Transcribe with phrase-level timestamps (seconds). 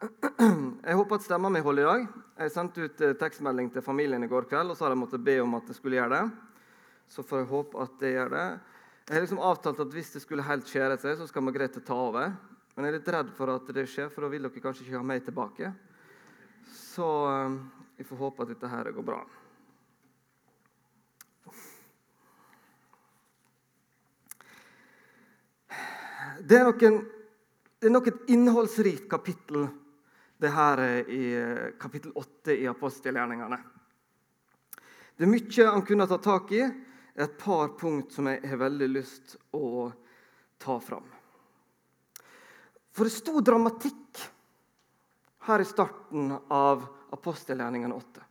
[0.00, 2.04] Jeg håper at stemma mi holder i dag.
[2.40, 5.24] Jeg sendte ut eh, tekstmelding til familien i går kveld, og så har jeg måttet
[5.24, 6.22] be om at jeg skulle gjøre det.
[7.10, 8.44] Så får jeg håpe at det gjør det.
[9.10, 11.98] Jeg har liksom avtalt at hvis det skulle helt skjære seg, så skal Margrethe ta
[11.98, 12.32] over.
[12.72, 14.96] Men jeg er litt redd for at det skjer, for da vil dere kanskje ikke
[14.96, 15.72] ha meg tilbake.
[16.70, 17.58] Så eh,
[18.00, 19.20] vi får håpe at dette her går bra.
[26.40, 27.02] Det er, noen,
[27.76, 29.68] det er nok et innholdsrikt kapittel,
[30.40, 30.80] det her
[31.10, 33.58] i eh, kapittel 8 i apostelgjerningene.
[35.16, 36.62] Det er mye han kunne ta tak i.
[36.64, 39.90] Er et par punkt som jeg har veldig lyst å
[40.56, 41.04] ta fram.
[42.96, 44.22] For det sto dramatikk
[45.44, 48.24] her i starten av apostelgjerningene 8.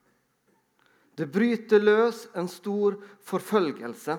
[1.19, 2.97] Det bryter løs en stor
[3.27, 4.17] forfølgelse.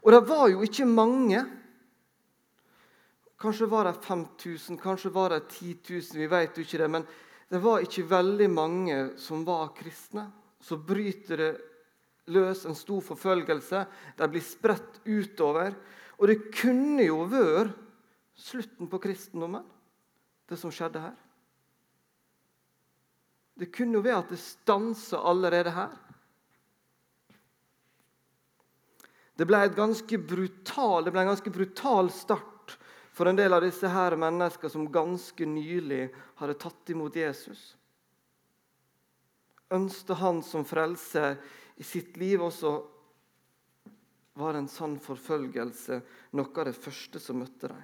[0.00, 1.44] Og det var jo ikke mange
[3.40, 6.88] Kanskje var det 5000, kanskje var det 10 000, vi vet jo ikke det.
[6.92, 7.06] Men
[7.48, 10.26] det var ikke veldig mange som var kristne.
[10.60, 11.52] Så bryter det
[12.30, 13.86] løs en stor forfølgelse.
[14.18, 15.72] De blir spredt utover.
[16.20, 17.72] Og det kunne jo vært
[18.40, 19.64] slutten på kristendommen,
[20.48, 21.16] det som skjedde her.
[23.60, 25.96] Det kunne jo være at det stansa allerede her.
[29.36, 29.60] Det ble,
[30.28, 32.49] brutal, det ble en ganske brutal start
[33.20, 36.06] for en del av disse her mennesker som ganske nylig
[36.40, 37.74] hadde tatt imot Jesus.
[39.76, 41.34] Ønsket han som frelser
[41.76, 42.70] i sitt liv, også
[44.40, 45.98] var en sann forfølgelse
[46.40, 47.82] noe av det første som møtte dem.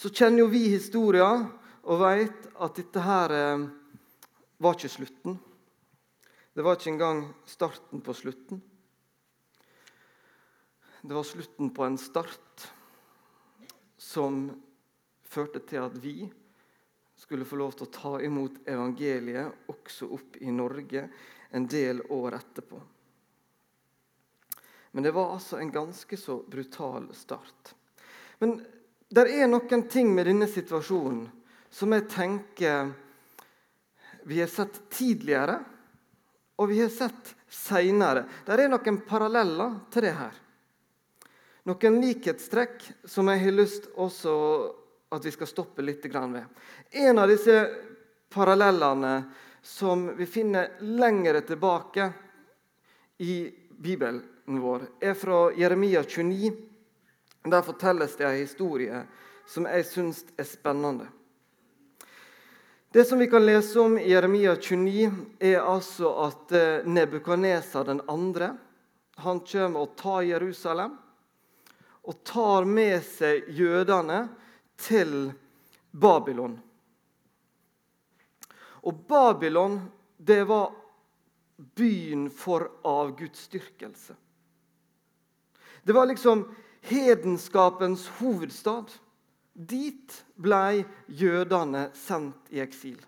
[0.00, 1.44] Så kjenner jo vi historien
[1.84, 3.66] og vet at dette her eh,
[4.64, 5.36] var ikke slutten.
[6.56, 8.64] Det var ikke engang starten på slutten.
[11.04, 12.70] Det var slutten på en start
[14.14, 14.46] som
[15.26, 16.22] førte til at vi
[17.18, 21.08] skulle få lov til å ta imot evangeliet også opp i Norge
[21.54, 22.80] en del år etterpå.
[24.94, 27.74] Men det var altså en ganske så brutal start.
[28.38, 28.60] Men
[29.10, 31.24] det er noen ting med denne situasjonen
[31.74, 32.92] som jeg tenker
[34.24, 35.58] vi har sett tidligere,
[36.56, 38.22] og vi har sett seinere.
[38.46, 40.43] Det er noen paralleller til det her
[41.64, 44.34] noen likhetstrekk som jeg har lyst også
[45.14, 46.44] at vi skal stoppe litt ved.
[46.90, 47.56] En av disse
[48.34, 49.14] parallellene
[49.62, 52.10] som vi finner lengre tilbake
[53.18, 54.22] i Bibelen
[54.60, 56.52] vår, er fra Jeremia 29.
[57.44, 59.04] Der fortelles det en historie
[59.48, 61.06] som jeg syns er spennende.
[62.92, 65.08] Det som vi kan lese om i Jeremia 29,
[65.40, 68.00] er altså at eh, Nebukadnesar den
[69.50, 70.94] kommer og tar Jerusalem
[72.04, 74.26] og tar med seg jødene
[74.76, 75.32] til
[75.90, 76.58] Babylon.
[78.84, 79.78] Og Babylon,
[80.16, 80.74] det var
[81.56, 84.16] byen for avgudsdyrkelse.
[85.82, 86.44] Det var liksom
[86.80, 88.92] hedenskapens hovedstad.
[89.52, 92.98] Dit ble jødene sendt i eksil.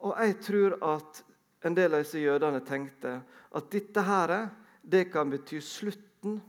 [0.00, 1.22] Og jeg tror at
[1.66, 3.18] en del av disse jødene tenkte
[3.56, 4.34] at dette her,
[4.82, 6.40] det kan bety slutt slutten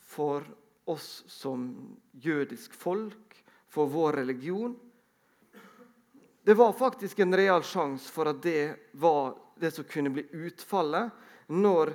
[0.00, 0.44] for
[0.84, 4.78] oss som jødisk folk, for vår religion.
[6.44, 11.10] Det var faktisk en real sjanse for at det var det som kunne bli utfallet
[11.46, 11.94] når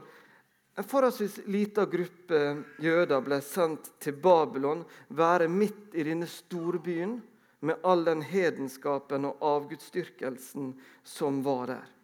[0.78, 7.20] en forholdsvis liten gruppe jøder ble sendt til Babylon, være midt i denne storbyen
[7.60, 11.97] med all den hedenskapen og avgudsdyrkelsen som var der.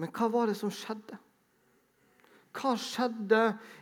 [0.00, 1.18] Men hva var det som skjedde?
[2.54, 3.40] Hva skjedde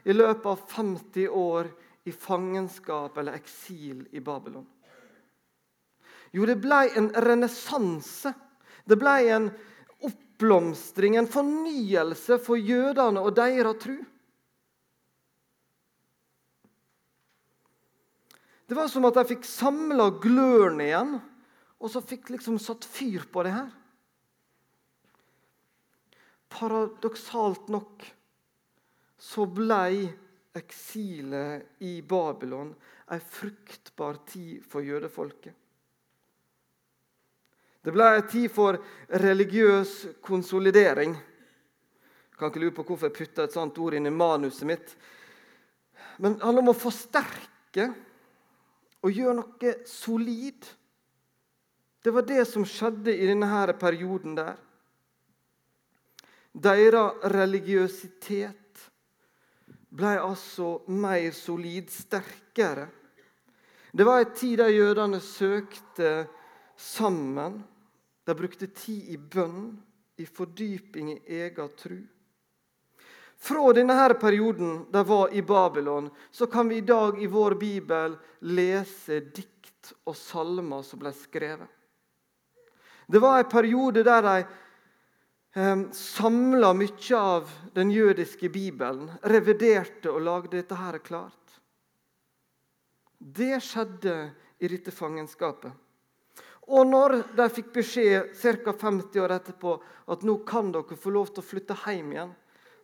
[0.08, 1.68] i løpet av 50 år
[2.08, 4.66] i fangenskap eller eksil i Babylon?
[6.32, 8.32] Jo, det ble en renessanse.
[8.88, 9.50] Det ble en
[10.08, 13.98] oppblomstring, en fornyelse for jødene og deres tru.
[18.72, 21.16] Det var som at de fikk samla gløren igjen,
[21.76, 23.68] og så fikk liksom satt fyr på det her.
[26.52, 28.04] Paradoksalt nok
[29.22, 29.86] så ble
[30.58, 32.72] eksilet i Babylon
[33.12, 35.54] ei fruktbar tid for jødefolket.
[37.82, 38.78] Det ble ei tid for
[39.22, 41.16] religiøs konsolidering.
[41.16, 44.94] Jeg kan ikke lure på hvorfor jeg putta et sånt ord inn i manuset mitt.
[46.22, 47.88] Men det handler om å forsterke
[49.02, 50.68] og gjøre noe solid.
[52.02, 54.54] Det var det som skjedde i denne perioden der.
[56.52, 58.82] Deres religiøsitet
[59.92, 62.88] ble altså mer solid, sterkere.
[63.92, 66.26] Det var en tid der jødene søkte
[66.76, 67.62] sammen.
[68.24, 69.72] De brukte tid i bønn,
[70.16, 71.98] i fordyping i egen tru.
[73.42, 78.14] Fra denne perioden de var i Babylon, så kan vi i dag i vår bibel
[78.40, 81.66] lese dikt og salmer som ble skrevet.
[83.08, 84.36] Det var en periode der de
[85.92, 91.58] samla mye av den jødiske bibelen, reviderte og lagde dette her klart.
[93.18, 95.72] Det skjedde i dette fangenskapet.
[96.72, 98.72] Og når de fikk beskjed ca.
[98.72, 99.74] 50 år etterpå
[100.14, 102.34] at nå kan dere få lov til å flytte hjem igjen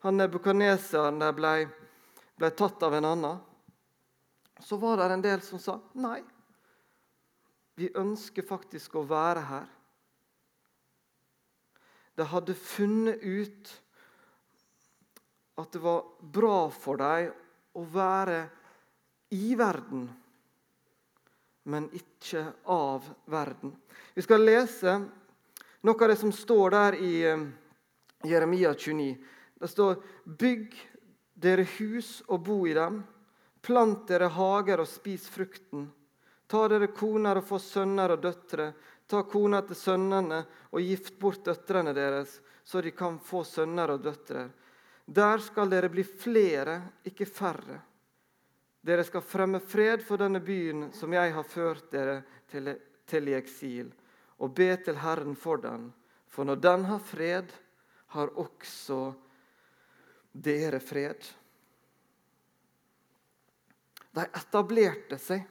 [0.03, 1.53] Han nebukaneseren ble,
[2.38, 3.38] ble tatt av en annen.
[4.62, 6.21] Så var det en del som sa nei.
[7.75, 9.67] Vi ønsker faktisk å være her.
[12.19, 13.75] De hadde funnet ut
[15.59, 17.31] at det var bra for dem
[17.79, 18.41] å være
[19.35, 20.09] i verden
[21.69, 23.75] men ikke av verden.
[24.15, 24.94] Vi skal lese
[25.85, 27.43] noe av det som står der i eh,
[28.25, 29.09] Jeremia 29.
[29.61, 30.79] Det står Bygg
[31.37, 33.03] dere hus og bo i dem.
[33.61, 35.85] Plant dere hager og spis frukten.
[36.49, 38.71] Ta dere koner og få sønner og døtre.
[39.08, 44.02] Ta kona til sønnene og gift bort døtrene deres, så de kan få sønner og
[44.05, 44.49] døtre.
[45.08, 47.78] Der skal dere bli flere, ikke færre.
[48.84, 52.20] Dere skal fremme fred for denne byen som jeg har ført dere
[52.50, 52.75] til,
[53.08, 53.88] til i eksil,
[54.38, 55.88] og be til Herren for den.
[56.28, 57.49] For når den har fred,
[58.12, 59.00] har også
[60.32, 61.25] dere fred.
[64.14, 65.44] De etablerte seg.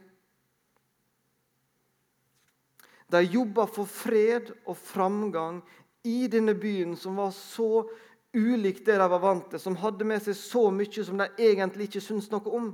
[3.07, 5.61] De jobba for fred og framgang
[6.07, 7.87] i denne byen som var så
[8.33, 11.87] ulik det de var vant til, som hadde med seg så mye som de egentlig
[11.87, 12.67] ikke syntes noe om.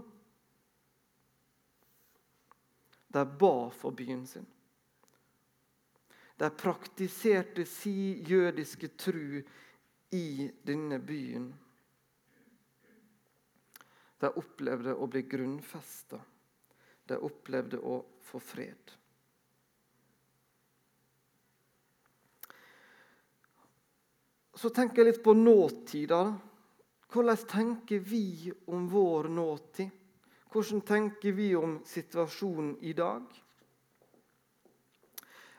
[3.13, 4.47] De ba for byen sin.
[6.41, 9.43] De praktiserte si jødiske tru
[10.17, 11.45] i denne byen.
[14.17, 16.17] De opplevde å bli grunnfesta.
[17.05, 18.97] De opplevde å få fred.
[24.55, 26.23] Så tenker jeg litt på nåtida.
[27.13, 29.89] Hvordan tenker vi om vår nåtid?
[30.53, 33.23] Hvordan tenker vi om situasjonen i dag?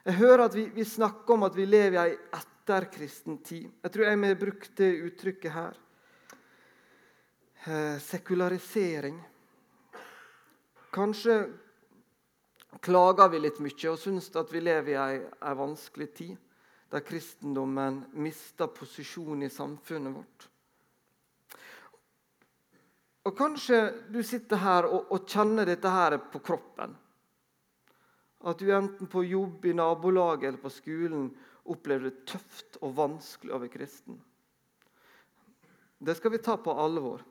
[0.05, 3.67] Jeg hører at vi, vi snakker om at vi lever i ei etterkristen tid.
[3.83, 5.79] Jeg tror jeg har brukt det uttrykket her.
[7.65, 9.17] Eh, sekularisering.
[10.93, 11.39] Kanskje
[12.79, 16.37] klager vi litt mye og syns at vi lever i ei, vanskelig tid,
[16.91, 20.49] der kristendommen mister posisjon i samfunnet vårt.
[23.25, 23.79] Og Kanskje
[24.13, 26.93] du sitter her og, og kjenner dette her på kroppen.
[28.45, 31.31] At du enten på jobb i nabolaget eller på skolen
[31.65, 34.19] opplever det tøft og vanskelig å være kristen.
[35.97, 37.23] Det skal vi ta på alvor.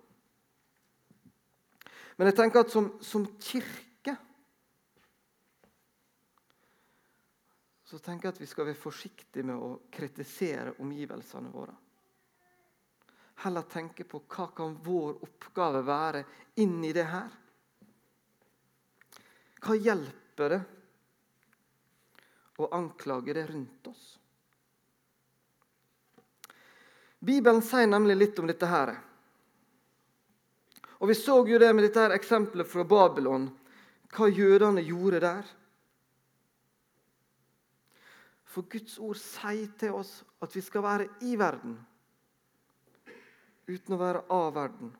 [2.18, 3.83] Men jeg tenker at som, som kirke
[7.94, 11.78] så tenker jeg at vi skal være forsiktige med å kritisere omgivelsene våre
[13.44, 16.24] heller tenke på hva kan vår oppgave være
[16.62, 17.30] inni det her.
[19.64, 20.60] Hva hjelper det
[22.60, 24.04] å anklage det rundt oss?
[27.24, 28.94] Bibelen sier nemlig litt om dette her.
[31.00, 33.48] Og Vi så jo det med dette her eksempelet fra Babylon,
[34.14, 35.48] hva jødene gjorde der.
[38.54, 41.74] For Guds ord sier til oss at vi skal være i verden
[43.66, 44.90] uten å være av verden.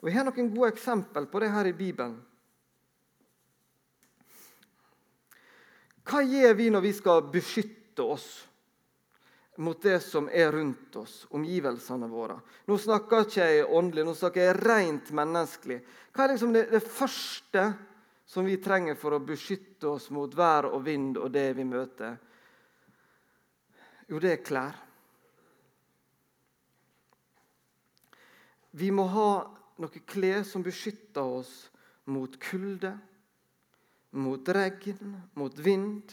[0.00, 2.14] Og Vi har noen gode eksempel på det her i Bibelen.
[6.06, 8.28] Hva gjør vi når vi skal beskytte oss
[9.60, 12.38] mot det som er rundt oss, omgivelsene våre?
[12.66, 15.82] Nå snakker ikke jeg åndelig, nå snakker jeg rent menneskelig.
[16.14, 17.66] Hva er liksom det, det første
[18.30, 22.16] som vi trenger for å beskytte oss mot vær og vind og det vi møter?
[24.10, 24.78] Jo, det er klær.
[28.74, 29.30] Vi må ha
[29.82, 31.52] noe klær som beskytter oss
[32.10, 32.90] mot kulde,
[34.18, 36.10] mot regn, mot vind.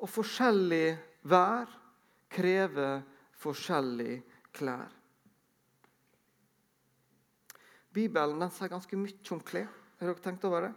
[0.00, 0.98] Og forskjellig
[1.28, 1.72] vær
[2.32, 3.00] krever
[3.40, 4.20] forskjellig
[4.56, 4.92] klær.
[7.90, 9.72] Bibelen den sier ganske mye om klær.
[10.00, 10.74] Har dere tenkt over det?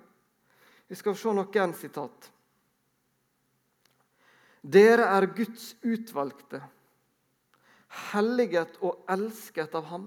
[0.87, 2.31] Vi skal se noen sitat.
[4.63, 6.61] Dere er Guds utvalgte
[8.13, 10.05] helliget og elsket av ham.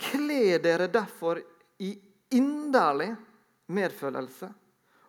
[0.00, 1.40] Kle dere derfor
[1.84, 1.92] i
[2.34, 3.12] inderlig
[3.72, 4.48] medfølelse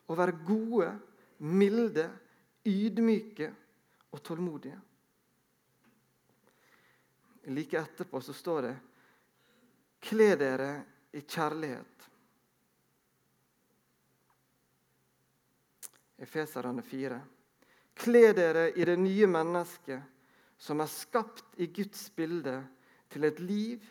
[0.08, 0.92] og vær gode,
[1.40, 2.08] milde,
[2.68, 3.50] ydmyke
[4.12, 4.78] og tålmodige.
[7.48, 8.76] Like etterpå så står det
[10.04, 10.72] Kle dere
[11.16, 11.97] i kjærlighet.
[16.18, 17.20] Efeserne 4.
[17.98, 20.02] Kle dere i det nye mennesket
[20.58, 22.62] som er skapt i Guds bilde,
[23.08, 23.84] til et liv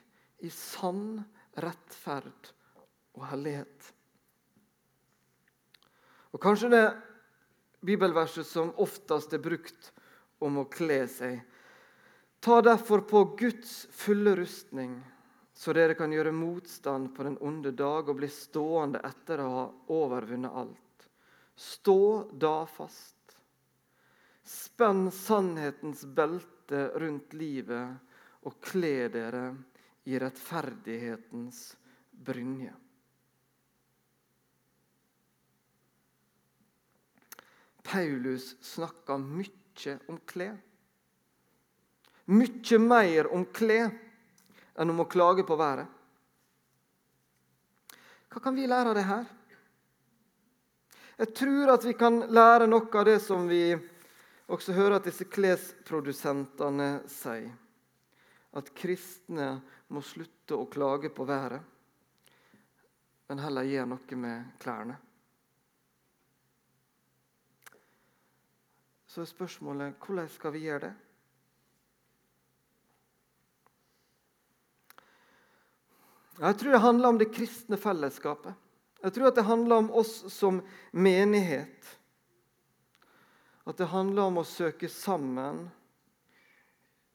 [0.45, 1.23] i sann
[1.57, 2.51] rettferd
[3.17, 3.93] og hellighet.
[6.37, 6.85] Og Kanskje det
[7.87, 9.93] bibelverset som oftest er brukt
[10.45, 11.39] om å kle seg.
[12.45, 14.99] Ta derfor på Guds fulle rustning,
[15.57, 19.65] så dere kan gjøre motstand på den onde dag og bli stående etter å ha
[19.97, 20.86] overvunnet alt.
[21.57, 23.37] Stå da fast.
[24.43, 29.49] Spenn sannhetens belte rundt livet og kle dere
[30.07, 31.63] i rettferdighetens
[32.11, 32.75] brynje.
[37.87, 40.57] Paulus snakka mye om klær.
[42.27, 43.91] Mye mer om klær
[44.77, 45.89] enn om å klage på været.
[48.31, 49.27] Hva kan vi lære av det her?
[51.17, 53.71] Jeg tror at vi kan lære noe av det som vi
[54.53, 57.55] også hører at disse klesprodusentene sier.
[58.57, 59.55] At kristne
[59.93, 61.65] må slutte å klage på været,
[63.29, 64.99] men heller gjøre noe med klærne.
[69.09, 70.95] Så er spørsmålet hvordan skal vi gjøre det?
[76.37, 78.66] Jeg tror det handler om det kristne fellesskapet.
[79.07, 80.57] Jeg tror at det handler om oss som
[80.91, 81.91] menighet.
[83.63, 85.61] At det handler om å søke sammen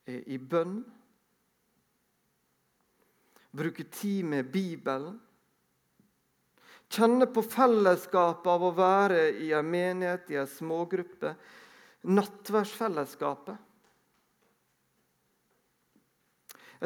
[0.08, 0.78] i bønn.
[3.52, 5.18] Bruke tid med Bibelen.
[6.92, 11.36] Kjenne på fellesskapet av å være i en menighet, i en smågruppe
[12.08, 13.60] nattverdsfellesskapet.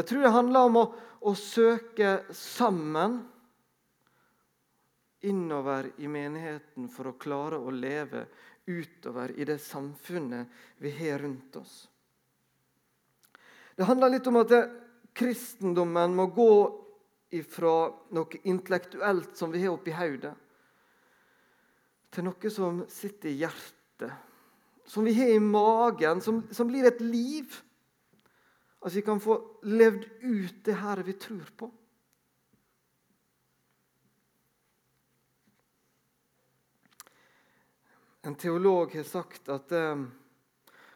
[0.01, 0.85] Jeg tror det handler om å,
[1.29, 3.21] å søke sammen
[5.27, 8.25] innover i menigheten for å klare å leve
[8.65, 10.47] utover i det samfunnet
[10.81, 11.75] vi har rundt oss.
[13.75, 14.53] Det handler litt om at
[15.15, 16.51] kristendommen må gå
[17.35, 17.75] ifra
[18.15, 20.33] noe intellektuelt som vi har oppi hodet,
[22.15, 24.13] til noe som sitter i hjertet
[24.85, 27.61] som vi har i magen, som, som blir et liv.
[28.85, 31.71] At vi kan få levd ut det her vi tror på.
[38.25, 40.05] En teolog har sagt at eh,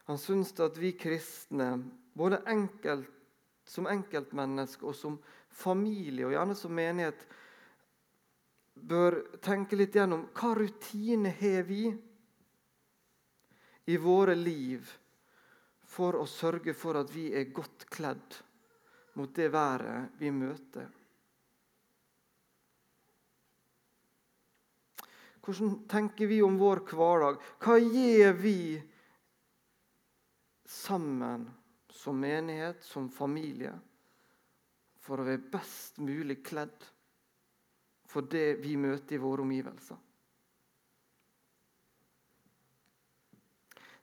[0.10, 1.76] han syns at vi kristne,
[2.18, 3.06] både enkelt,
[3.70, 5.20] som enkeltmennesker og som
[5.54, 7.22] familie, og gjerne som menighet,
[8.74, 11.84] bør tenke litt gjennom hva rutine har vi
[13.94, 14.90] i våre liv
[15.86, 18.40] for å sørge for at vi er godt kledd
[19.22, 20.90] mot det været vi møter.
[25.50, 27.40] Hvordan tenker vi om vår hverdag?
[27.58, 28.60] Hva gjør vi
[30.70, 31.48] sammen
[31.90, 33.74] som menighet, som familie,
[35.02, 36.86] for å være best mulig kledd
[38.06, 39.98] for det vi møter i våre omgivelser?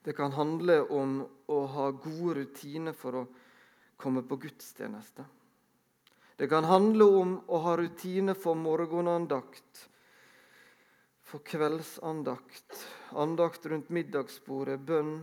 [0.03, 3.27] Det kan handle om å ha gode rutiner for å
[3.95, 5.25] komme på gudstjeneste.
[6.37, 9.87] Det kan handle om å ha rutiner for morgenandakt,
[11.27, 12.79] for kveldsandakt,
[13.19, 15.19] andakt rundt middagsbordet, bønn,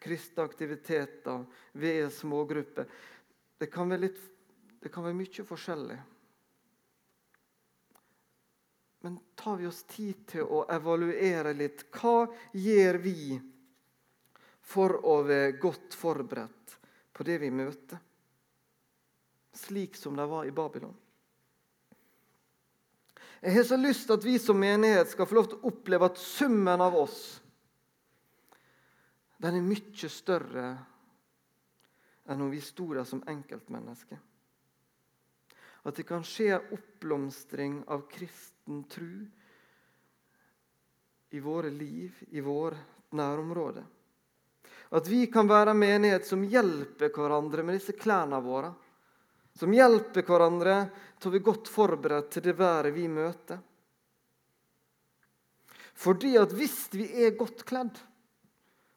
[0.00, 1.44] kristne aktiviteter
[1.76, 2.88] ved smågrupper.
[3.60, 4.08] Det kan være,
[4.80, 5.98] det kan være mye forskjellig.
[9.04, 11.86] Men tar vi oss tid til å evaluere litt?
[11.92, 13.40] Hva gjør vi?
[14.70, 16.76] for å være godt forberedt
[17.12, 17.98] på det vi møter,
[19.56, 20.94] slik som de var i Babylon.
[23.40, 26.10] Jeg har så lyst til at vi som menighet skal få lov til å oppleve
[26.10, 27.20] at summen av oss
[29.40, 30.64] den er mye større
[32.30, 34.18] enn om vi sto der som enkeltmennesker.
[35.88, 39.24] At det kan skje oppblomstring av kristen tru
[41.32, 42.76] i våre liv, i vårt
[43.16, 43.86] nærområde.
[44.92, 48.74] At vi kan være en menighet som hjelper hverandre med disse klærne våre.
[49.58, 50.76] Som hjelper hverandre
[51.20, 53.58] til å bli godt forberedt til det været vi møter.
[56.00, 57.98] Fordi at hvis vi er godt kledd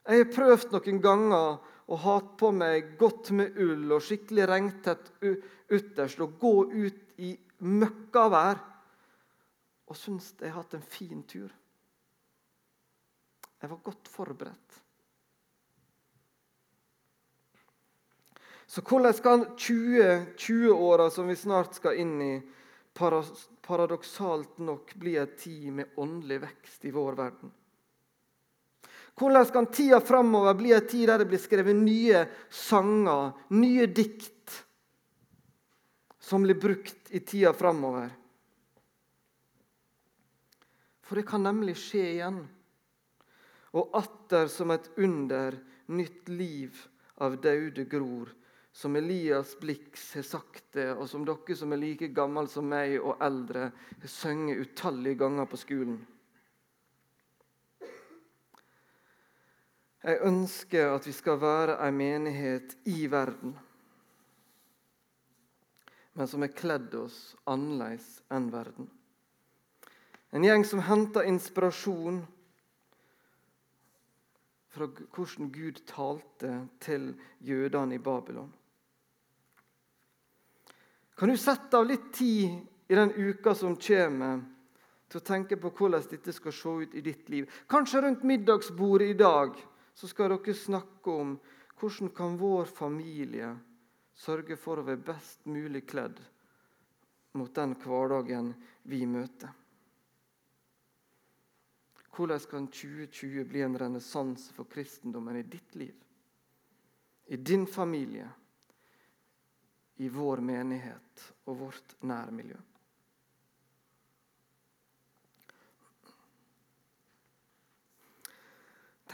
[0.08, 1.58] Jeg har prøvd noen ganger
[1.88, 7.32] å ha på meg godt med ull og skikkelig regntett ytterst og gå ut i
[7.64, 8.60] møkkavær
[9.88, 11.52] og syns jeg har hatt en fin tur.
[13.64, 14.83] Jeg var godt forberedt.
[18.74, 22.32] Så hvordan kan 2020-åra som vi snart skal inn i,
[23.62, 27.52] paradoksalt nok bli en tid med åndelig vekst i vår verden?
[29.14, 34.58] Hvordan kan tida framover bli en tid der det blir skrevet nye sanger, nye dikt,
[36.18, 38.10] som blir brukt i tida framover?
[41.06, 42.46] For det kan nemlig skje igjen.
[43.78, 45.62] Og atter som et under,
[45.94, 46.88] nytt liv
[47.22, 48.34] av daude gror,
[48.74, 52.96] som Elias Blix har sagt det, og som dere som er like gammel som meg
[52.98, 53.68] og eldre,
[54.02, 56.00] har sunget utallige ganger på skolen.
[60.04, 63.54] Jeg ønsker at vi skal være en menighet i verden,
[66.14, 68.90] men som har kledd oss annerledes enn verden.
[70.34, 72.24] En gjeng som henter inspirasjon
[74.74, 77.12] fra hvordan Gud talte til
[77.46, 78.50] jødene i Babylon.
[81.16, 84.42] Kan du sette av litt tid i den uka som kommer,
[85.08, 87.50] til å tenke på hvordan dette skal se ut i ditt liv?
[87.70, 89.54] Kanskje rundt middagsbordet i dag
[89.94, 91.36] så skal dere snakke om
[91.78, 93.52] hvordan kan vår familie
[94.18, 96.18] sørge for å være best mulig kledd
[97.38, 98.54] mot den hverdagen
[98.90, 99.52] vi møter.
[102.14, 105.96] Hvordan kan 2020 bli en renessanse for kristendommen i ditt liv,
[107.26, 108.28] i din familie,
[110.02, 112.58] i vår menighet og vårt nærmiljø?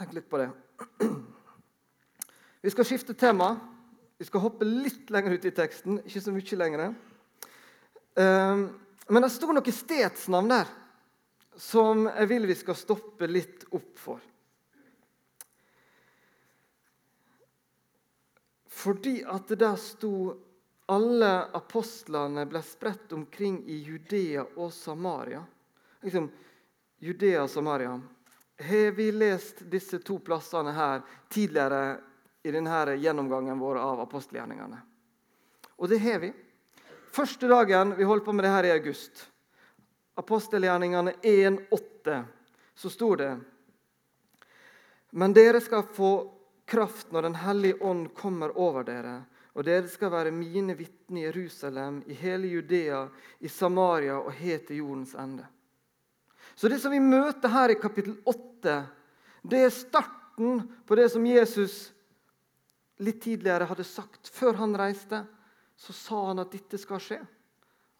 [0.00, 0.48] Tenk litt på det.
[2.64, 3.52] Vi skal skifte tema.
[4.16, 6.94] Vi skal hoppe litt lenger ut i teksten, ikke så mye lenger.
[8.20, 8.66] Ehm,
[9.08, 10.72] men det sto noe stedsnavn der
[11.60, 14.20] som jeg vil vi skal stoppe litt opp for.
[18.80, 20.12] Fordi at det der sto
[20.90, 25.44] alle apostlene ble spredt omkring i Judea og Samaria.
[26.02, 26.26] Liksom,
[26.98, 27.92] Judea og Samaria
[28.60, 32.00] har vi lest disse to plassene her tidligere
[32.42, 34.80] i denne gjennomgangen vår av apostelgjerningene.
[35.78, 36.32] Og det har vi.
[37.14, 39.26] Første dagen vi holdt på med det her i august,
[40.18, 42.22] apostelgjerningene 1,8,
[42.74, 43.32] så sto det
[45.10, 46.12] Men dere skal få
[46.70, 49.22] kraft når Den hellige ånd kommer over dere,
[49.54, 53.06] og dere skal være mine vitner i Jerusalem, i hele Judea,
[53.40, 55.46] i Samaria og helt til jordens ende.
[56.54, 58.76] Så det som vi møter her i kapittel 8,
[59.42, 61.90] det er starten på det som Jesus
[63.00, 64.28] litt tidligere hadde sagt.
[64.28, 65.24] Før han reiste,
[65.80, 67.20] så sa han at dette skal skje.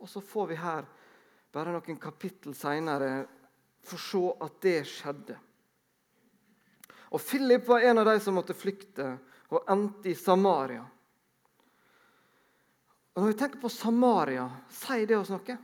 [0.00, 0.86] Og så får vi her,
[1.52, 3.24] bare noen kapittel seinere,
[3.82, 5.36] få se at det skjedde.
[7.10, 9.16] Og Philip var en av de som måtte flykte
[9.50, 10.84] og endte i Samaria.
[13.14, 15.58] Og Når vi tenker på Samaria, sier det oss noe?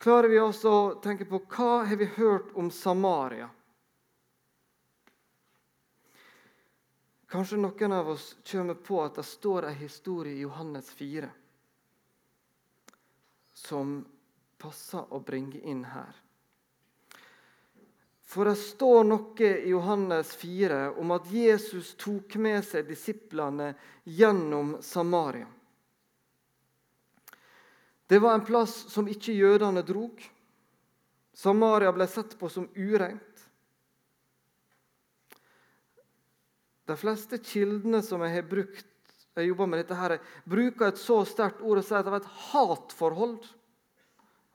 [0.00, 3.50] klarer vi også å tenke på hva har vi hørt om Samaria.
[7.30, 11.28] Kanskje noen av oss kommer på at det står en historie i Johannes 4
[13.60, 14.00] som
[14.58, 16.16] passer å bringe inn her.
[18.24, 23.74] For det står noe i Johannes 4 om at Jesus tok med seg disiplene
[24.08, 25.59] gjennom Samaria.
[28.10, 30.18] Det var en plass som ikke jødene drog.
[31.30, 33.44] Samaria ble sett på som ureint.
[36.90, 38.88] De fleste kildene som jeg har brukt
[39.38, 42.24] jeg jobber med dette her, bruker et så sterkt ord og sier at det var
[42.24, 43.46] et hatforhold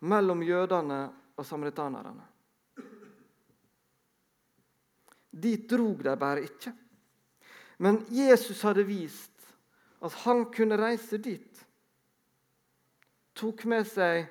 [0.03, 0.99] mellom jødene
[1.39, 2.27] og samaritanerne.
[5.31, 6.75] Dit drog de bare ikke.
[7.79, 9.47] Men Jesus hadde vist
[10.03, 11.54] at han kunne reise dit
[13.35, 14.25] tok med seg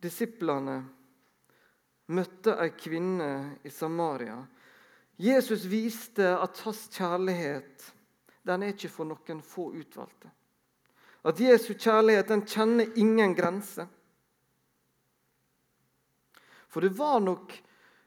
[0.00, 0.80] disiplene,
[2.10, 3.30] møtte ei kvinne
[3.64, 4.38] i Samaria.
[5.20, 7.90] Jesus viste at hans kjærlighet
[8.48, 10.30] den er ikke for noen få utvalgte.
[11.28, 13.88] At Jesu kjærlighet den kjenner ingen grenser.
[16.70, 17.52] For det var nok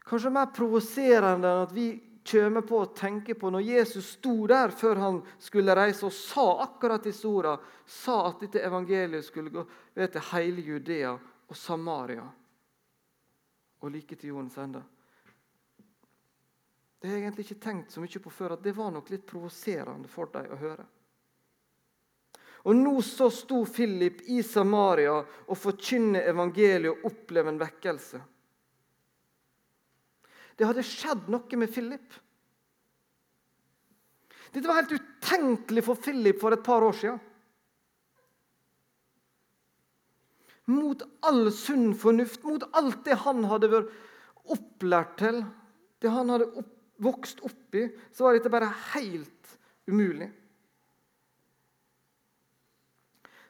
[0.04, 1.88] kanskje mer provoserende enn at vi
[2.34, 6.46] kommer på å tenke på når Jesus sto der før han skulle reise og sa
[6.66, 12.26] akkurat disse ordene, sa at dette evangeliet skulle gå ved til hele Judea og Samaria
[13.84, 14.82] og like til jordens ende.
[17.00, 19.26] det har jeg egentlig ikke tenkt så mye på før, at det var nok litt
[19.28, 20.86] provoserende for dem å høre.
[22.64, 28.20] Og nå så sto Philip i Samaria og forkynne evangeliet og oppleve en vekkelse.
[30.56, 32.16] Det hadde skjedd noe med Philip.
[34.54, 37.18] Dette var helt utenkelig for Philip for et par år siden.
[40.70, 43.90] Mot all sunn fornuft, mot alt det han hadde vært
[44.54, 45.42] opplært til,
[46.00, 46.70] det han hadde opp,
[47.02, 49.56] vokst opp i, så var dette bare helt
[49.90, 50.30] umulig.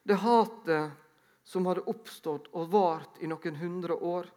[0.09, 0.97] Det hatet
[1.45, 4.33] som hadde oppstått og vart i noen hundre år,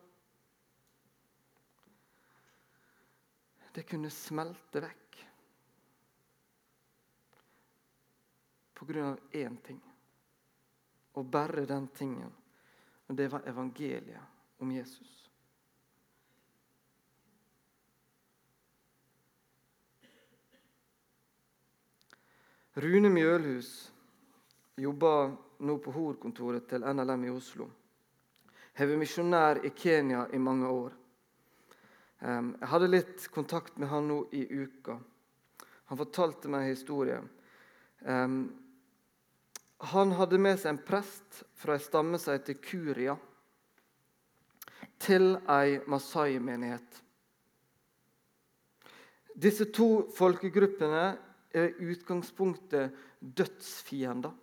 [3.71, 5.07] det kunne smelte vekk
[8.81, 9.81] av én ting.
[11.13, 12.31] Og bare den tingen.
[13.07, 15.29] Og det var evangeliet om Jesus.
[22.77, 23.91] Rune Mjølhus
[24.75, 25.31] jobber
[25.65, 27.65] nå på hovedkontoret til NLM i Oslo.
[28.77, 30.93] Har vært misjonær i Kenya i mange år.
[32.21, 34.99] Jeg hadde litt kontakt med han nå i uka.
[35.89, 37.17] Han fortalte meg en historie.
[39.77, 43.13] Han hadde med seg en prest fra ei stamme som heter Kuria,
[44.97, 47.03] til ei Masai-menighet.
[49.37, 51.03] Disse to folkegruppene
[51.53, 54.33] er i utgangspunktet dødsfiender.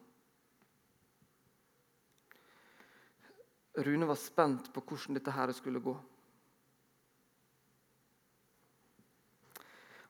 [3.83, 5.97] Rune var spent på hvordan dette her skulle gå.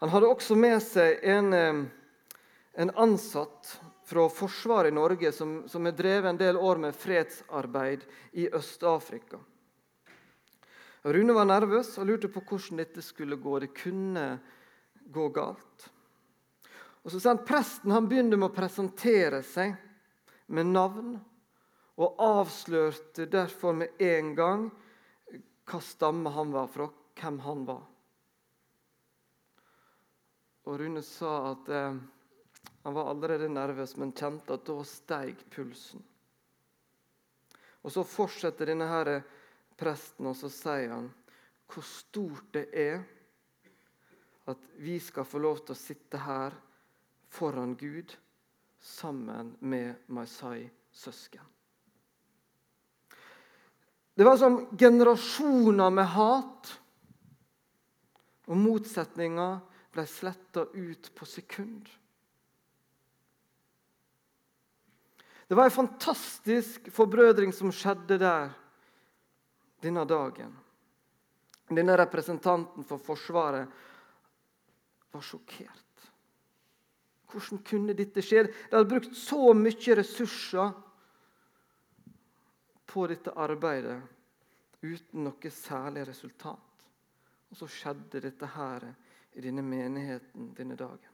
[0.04, 1.54] Han hadde også med seg en,
[2.76, 8.04] en ansatt fra Forsvaret i Norge som, som har drevet en del år med fredsarbeid
[8.32, 9.40] i Øst-Afrika.
[11.04, 13.58] Rune var nervøs og lurte på hvordan dette skulle gå.
[13.60, 14.38] Det kunne
[15.12, 15.88] gå galt.
[17.04, 19.74] Og så sa han, Presten han begynte med å presentere seg
[20.46, 21.16] med navn,
[22.00, 24.64] og avslørte derfor med en gang
[25.68, 26.88] hva stamme han var fra,
[27.20, 27.84] hvem han var.
[30.64, 32.00] Og Rune sa at eh,
[32.84, 36.02] han var allerede nervøs, men kjente at da steg pulsen.
[37.84, 39.22] Og Så fortsetter denne her
[39.76, 41.08] presten, og så sier han
[41.72, 43.00] hvor stort det er
[44.52, 46.54] at vi skal få lov til å sitte her
[47.32, 48.12] foran Gud
[48.84, 51.48] sammen med Maisai-søsken.
[54.14, 56.74] Det var som generasjoner med hat
[58.44, 59.56] og motsetninger
[59.94, 61.88] ble sletta ut på sekund.
[65.48, 68.52] Det var en fantastisk forbrødring som skjedde der
[69.85, 70.54] denne dagen.
[71.68, 73.68] Denne representanten for Forsvaret
[75.12, 75.80] var sjokkert.
[77.33, 78.46] Hvordan kunne dette skje?
[78.46, 80.72] De hadde brukt så mye ressurser
[82.87, 83.98] på dette arbeidet
[84.85, 86.87] uten noe særlig resultat.
[87.50, 88.87] Og så skjedde dette her
[89.35, 91.11] i denne menigheten denne dagen.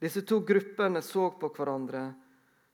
[0.00, 2.06] Disse to gruppene så på hverandre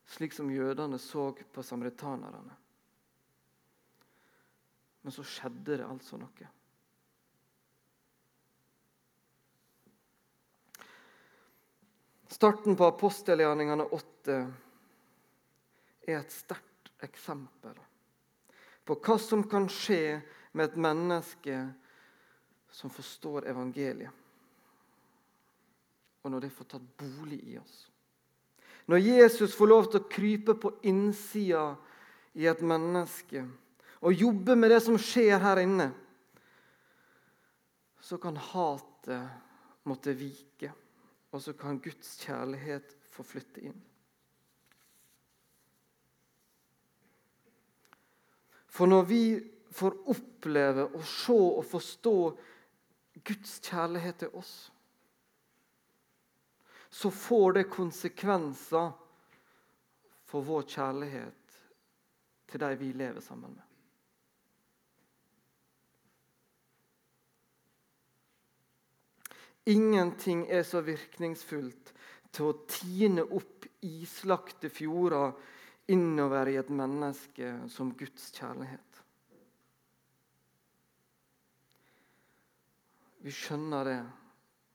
[0.06, 2.56] slik som jødene så på samaritanerne.
[5.02, 6.48] Men så skjedde det altså noe.
[12.30, 14.36] Starten på apostelgjerningene 8
[16.08, 17.76] er et sterkt eksempel
[18.86, 20.20] på hva som kan skje
[20.56, 21.58] med et menneske
[22.70, 24.10] som forstår evangeliet,
[26.22, 27.84] og når det får tatt bolig i oss.
[28.88, 31.74] Når Jesus får lov til å krype på innsida
[32.38, 33.44] i et menneske
[34.00, 35.90] og jobbe med det som skjer her inne,
[38.00, 40.72] så kan hatet måtte vike
[41.30, 43.78] og så kan Guds kjærlighet få flytte inn.
[48.70, 49.22] For når vi
[49.74, 52.16] får oppleve og se og forstå
[53.26, 54.70] Guds kjærlighet til oss,
[56.90, 58.90] så får det konsekvenser
[60.26, 61.58] for vår kjærlighet
[62.50, 63.66] til de vi lever sammen med.
[69.70, 71.92] Ingenting er så virkningsfullt
[72.34, 75.36] til å tine opp islagte fjorder
[75.94, 79.02] innover i et menneske som Guds kjærlighet.
[83.20, 84.00] Vi skjønner det,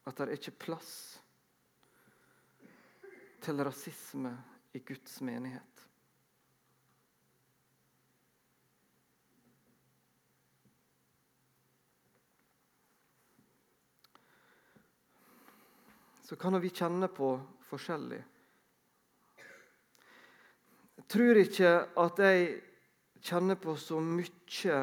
[0.06, 0.96] at det er ikke plass
[3.46, 4.34] til rasisme
[4.74, 5.76] i Guds menighet.
[16.26, 17.28] så kan vi kjenne på
[17.70, 18.18] forskjellig.
[20.98, 22.48] Jeg tror ikke at jeg
[23.28, 24.80] kjenner på så mye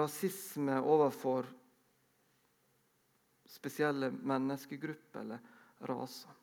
[0.00, 1.50] rasisme overfor
[3.52, 5.44] spesielle menneskegrupper eller
[5.92, 6.35] raser.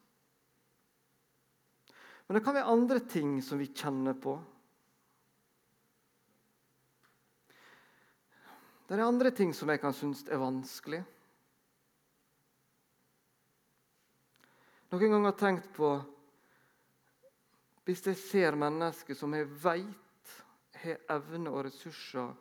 [2.33, 4.31] Men det kan være andre ting som vi kjenner på.
[8.87, 11.03] Det er andre ting som jeg kan synes er vanskelig.
[14.89, 15.93] Noen ganger har jeg tenkt på
[17.85, 20.35] Hvis jeg ser mennesker som jeg vet
[20.81, 22.33] har evne og ressurser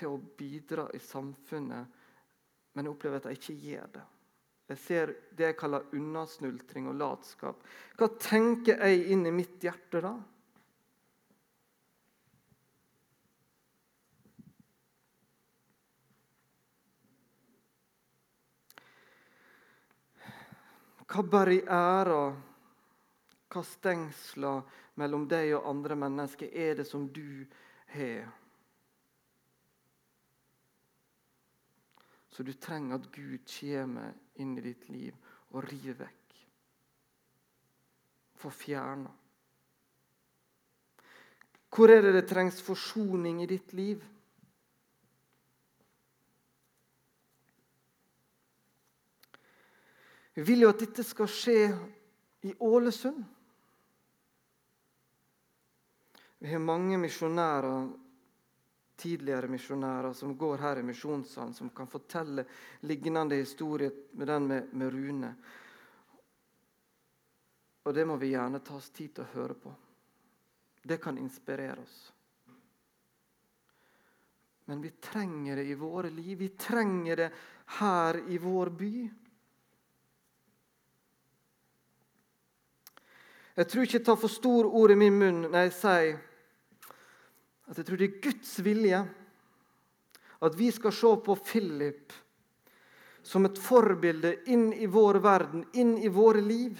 [0.00, 2.04] til å bidra i samfunnet,
[2.72, 4.10] men jeg opplever at de ikke gjør det.
[4.66, 7.60] Jeg ser det jeg kaller unnasnultring og latskap.
[7.98, 10.16] Hva tenker jeg inn i mitt hjerte da?
[21.06, 22.34] Hva barrierer,
[23.46, 24.64] hva stengsler
[24.98, 27.46] mellom deg og andre mennesker er det som du
[27.94, 28.26] har?
[32.36, 35.14] Så du trenger at Gud kommer inn i ditt liv
[35.56, 36.34] og river vekk.
[38.36, 39.12] Får fjerna.
[41.72, 44.04] Hvor er det det trengs forsoning i ditt liv?
[50.36, 51.60] Vi vil jo at dette skal skje
[52.44, 53.24] i Ålesund.
[56.44, 57.88] Vi har mange misjonærer,
[58.96, 62.44] tidligere misjonærer som går her i misjonssalen, som kan fortelle
[62.80, 65.34] lignende historier med den med, med Rune.
[67.86, 69.74] Og det må vi gjerne ta oss tid til å høre på.
[70.82, 71.98] Det kan inspirere oss.
[74.66, 76.38] Men vi trenger det i våre liv.
[76.38, 77.30] Vi trenger det
[77.78, 78.94] her i vår by.
[83.56, 86.18] Jeg tror ikke jeg tar for store ord i min munn når jeg sier
[87.66, 89.00] at jeg tror det er Guds vilje
[90.46, 92.14] at vi skal se på Philip
[93.26, 96.78] som et forbilde inn i vår verden, inn i våre liv.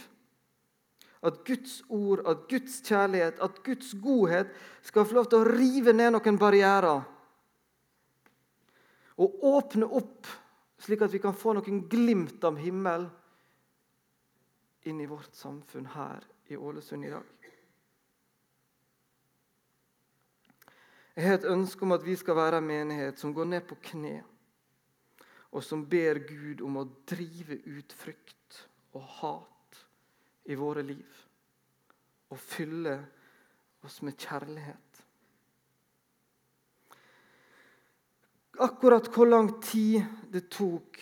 [1.27, 4.53] At Guds ord, at Guds kjærlighet, at Guds godhet
[4.87, 7.03] skal få lov til å rive ned noen barrierer.
[9.19, 10.29] Og åpne opp,
[10.79, 13.09] slik at vi kan få noen glimt av himmel
[14.87, 16.23] inn i vårt samfunn her
[16.53, 17.27] i Ålesund i dag.
[21.17, 23.79] Jeg har et ønske om at vi skal være en menighet som går ned på
[23.89, 24.19] kne,
[25.49, 28.59] og som ber Gud om å drive ut frykt
[28.93, 29.79] og hat
[30.45, 31.23] i våre liv.
[32.29, 32.99] Og fylle
[33.87, 34.83] oss med kjærlighet.
[38.67, 40.03] Akkurat hvor lang tid
[40.33, 41.01] det tok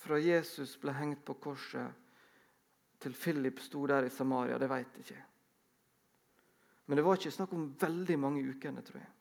[0.00, 2.04] fra Jesus ble hengt på korset
[3.00, 5.24] til Philip sto der i Samaria, det vet jeg ikke.
[6.86, 9.12] Men det var ikke snakk om veldig mange ukene, tror jeg.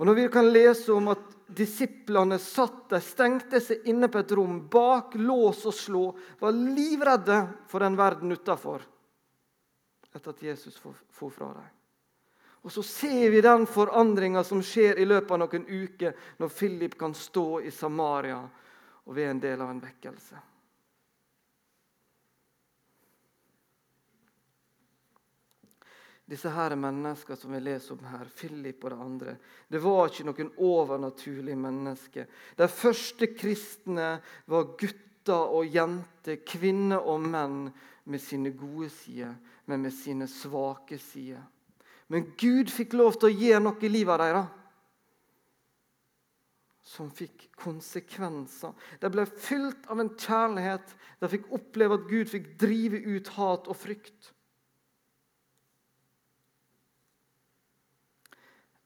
[0.00, 4.32] Og Når vi kan lese om at disiplene satt der, stengte seg inne på et
[4.32, 6.04] rom bak lås og slå,
[6.40, 8.86] var livredde for den verden utafor
[10.10, 11.68] etter at Jesus for fra dem.
[12.62, 16.96] Og Så ser vi den forandringa som skjer i løpet av noen uker, når Philip
[16.98, 18.40] kan stå i Samaria
[19.04, 20.40] og er en del av en vekkelse.
[26.30, 29.32] Disse her mennesker som vi leser om her, Philip og de andre,
[29.66, 32.28] det var ikke noen overnaturlige mennesker.
[32.54, 34.12] De første kristne
[34.46, 37.64] var gutter og jenter, kvinner og menn
[38.06, 39.34] med sine gode sider,
[39.66, 41.42] men med sine svake sider.
[42.10, 44.56] Men Gud fikk lov til å gjøre noe i livet deres
[46.90, 48.72] som fikk konsekvenser.
[48.98, 50.94] De ble fylt av en kjærlighet.
[51.22, 54.32] De fikk oppleve at Gud fikk drive ut hat og frykt.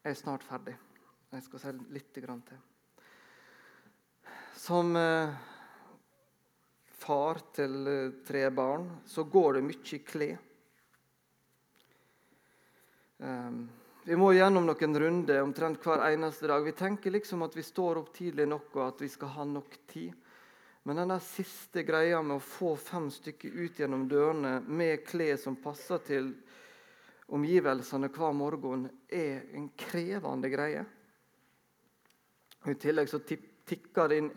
[0.04, 0.74] Jeg er snart ferdig.
[1.32, 2.56] Jeg skal si litt til.
[4.60, 5.30] Som eh,
[7.00, 10.42] far til eh, tre barn så går det mye i klær.
[13.24, 13.62] Um,
[14.04, 16.60] vi må gjennom noen runder omtrent hver eneste dag.
[16.68, 19.78] Vi tenker liksom at vi står opp tidlig nok og at vi skal ha nok
[19.88, 20.12] tid.
[20.84, 25.56] Men den siste greia med å få fem stykker ut gjennom dørene med klær som
[25.56, 26.34] passer til
[27.32, 30.84] omgivelsene hver morgen, er en krevende greie.
[32.64, 34.30] I tillegg så tikker det inn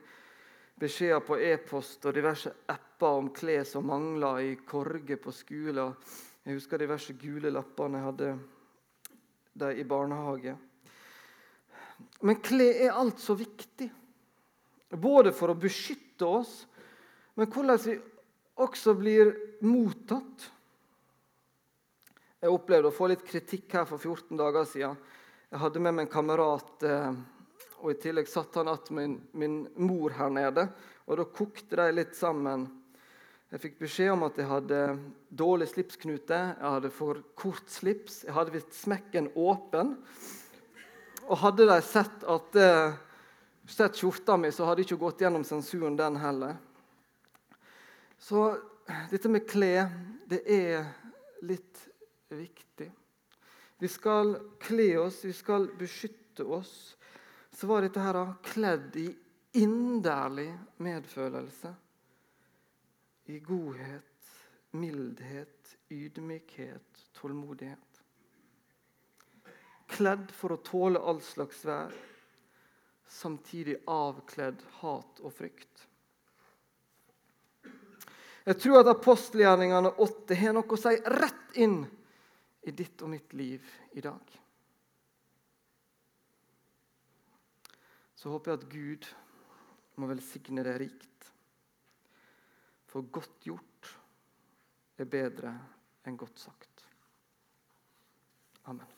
[0.77, 5.95] beskjeder på e-post og diverse apper om klær som mangler i korger på skolen.
[6.45, 8.33] Jeg husker diverse gule lappene jeg hadde
[9.57, 10.53] de i barnehage.
[12.21, 13.89] Men klær er altså viktig.
[14.95, 16.61] Både for å beskytte oss,
[17.35, 17.97] men hvordan vi
[18.63, 19.33] også blir
[19.65, 20.47] mottatt.
[22.37, 24.97] Jeg opplevde å få litt kritikk her for 14 dager siden.
[25.49, 27.15] Jeg hadde med meg en kamerat, eh,
[27.81, 30.67] og i tillegg satt han igjen min, min mor her nede.
[31.07, 32.67] Og da kokte de litt sammen.
[33.49, 34.83] Jeg fikk beskjed om at jeg hadde
[35.41, 38.21] dårlig slipsknute, jeg hadde for kort slips.
[38.27, 39.95] Jeg hadde visst smekken åpen.
[41.25, 43.01] Og hadde de sett at eh,
[43.65, 46.61] sett skjorta mi, så hadde jeg ikke gått gjennom sensuren, den heller.
[48.21, 48.51] Så
[49.09, 49.89] dette med klær,
[50.29, 50.85] det er
[51.41, 51.86] litt
[52.35, 52.91] viktig.
[53.77, 56.97] Vi skal kle oss, vi skal beskytte oss.
[57.51, 59.07] Så var dette her kledd i
[59.57, 60.51] inderlig
[60.83, 61.73] medfølelse
[63.27, 64.29] i godhet,
[64.71, 68.01] mildhet, ydmykhet, tålmodighet.
[69.87, 71.91] Kledd for å tåle all slags vær,
[73.07, 75.87] samtidig avkledd hat og frykt.
[78.47, 81.81] Jeg tror at apostelgjerningene åtte har noe å si rett inn
[82.67, 83.63] i ditt og mitt liv
[83.95, 84.35] i dag.
[88.17, 89.09] Så håper jeg at Gud
[90.01, 91.31] må velsigne deg rikt.
[92.89, 93.93] For godt gjort
[94.97, 95.53] er bedre
[96.07, 96.85] enn godt sagt.
[98.67, 98.96] Amen.